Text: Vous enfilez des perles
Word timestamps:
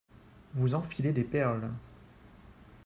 Vous 0.55 0.73
enfilez 0.73 1.11
des 1.13 1.23
perles 1.23 1.69